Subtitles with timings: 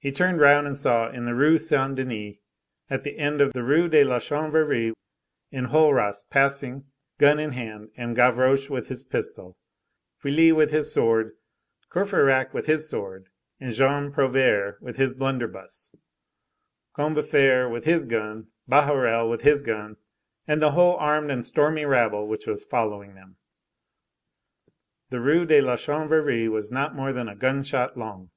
[0.00, 2.34] He turned round and saw in the Rue Saint Denis,
[2.90, 4.92] at the end of the Rue de la Chanvrerie,
[5.52, 6.86] Enjolras passing,
[7.18, 9.56] gun in hand, and Gavroche with his pistol,
[10.18, 11.34] Feuilly with his sword,
[11.90, 13.28] Courfeyrac with his sword,
[13.60, 15.94] and Jean Prouvaire with his blunderbuss,
[16.96, 19.96] Combeferre with his gun, Bahorel with his gun,
[20.44, 23.36] and the whole armed and stormy rabble which was following them.
[25.10, 28.32] The Rue de la Chanvrerie was not more than a gunshot long.